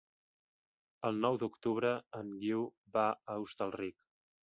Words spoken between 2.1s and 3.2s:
en Guiu va